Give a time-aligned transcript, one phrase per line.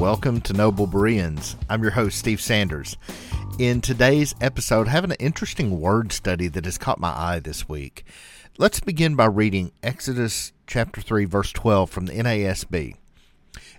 [0.00, 1.56] Welcome to Noble Bereans.
[1.68, 2.96] I'm your host, Steve Sanders.
[3.58, 8.06] In today's episode, having an interesting word study that has caught my eye this week.
[8.56, 12.94] Let's begin by reading Exodus chapter 3, verse 12 from the NASB.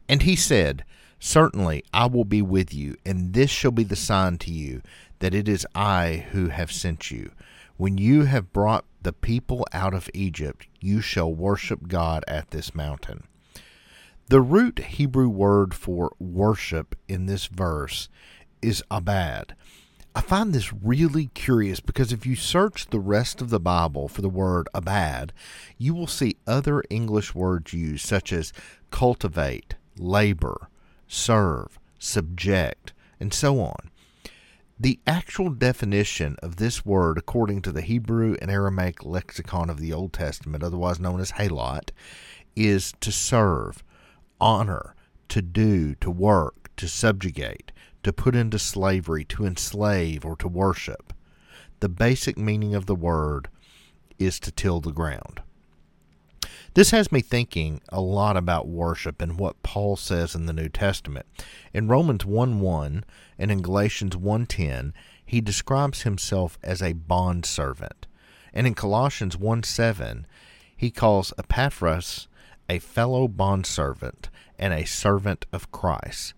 [0.07, 0.85] And he said,
[1.17, 4.83] Certainly I will be with you, and this shall be the sign to you
[5.19, 7.31] that it is I who have sent you.
[7.77, 12.75] When you have brought the people out of Egypt, you shall worship God at this
[12.75, 13.23] mountain.
[14.29, 18.07] The root Hebrew word for worship in this verse
[18.61, 19.55] is abad.
[20.13, 24.21] I find this really curious because if you search the rest of the Bible for
[24.21, 25.31] the word abad,
[25.77, 28.51] you will see other English words used, such as
[28.89, 30.69] cultivate, labor,
[31.07, 33.89] serve, subject, and so on.
[34.77, 39.93] The actual definition of this word, according to the Hebrew and Aramaic lexicon of the
[39.93, 41.91] Old Testament, otherwise known as halot,
[42.55, 43.83] is to serve
[44.41, 44.95] honor,
[45.29, 47.71] to do, to work, to subjugate,
[48.03, 51.13] to put into slavery, to enslave, or to worship.
[51.79, 53.47] The basic meaning of the word
[54.19, 55.41] is to till the ground.
[56.73, 60.69] This has me thinking a lot about worship and what Paul says in the New
[60.69, 61.25] Testament.
[61.73, 63.03] In Romans 1 1
[63.37, 64.93] and in Galatians 1.10,
[65.25, 68.07] he describes himself as a bondservant.
[68.53, 70.25] And in Colossians 1 7,
[70.75, 72.27] he calls Epaphras
[72.69, 76.33] a fellow bondservant and a servant of Christ.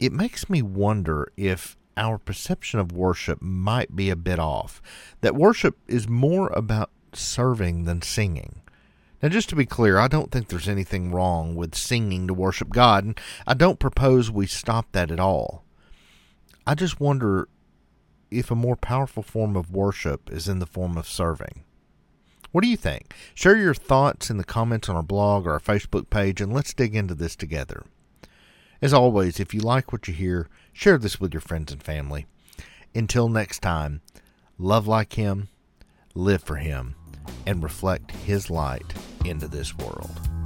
[0.00, 4.80] It makes me wonder if our perception of worship might be a bit off,
[5.20, 8.62] that worship is more about serving than singing.
[9.20, 12.70] Now, just to be clear, I don't think there's anything wrong with singing to worship
[12.70, 15.64] God, and I don't propose we stop that at all.
[16.64, 17.48] I just wonder
[18.30, 21.64] if a more powerful form of worship is in the form of serving.
[22.50, 23.14] What do you think?
[23.34, 26.72] Share your thoughts in the comments on our blog or our Facebook page, and let's
[26.72, 27.84] dig into this together.
[28.80, 32.26] As always, if you like what you hear, share this with your friends and family.
[32.94, 34.00] Until next time,
[34.58, 35.48] love like Him,
[36.14, 36.94] live for Him,
[37.46, 38.94] and reflect His light
[39.24, 40.37] into this world.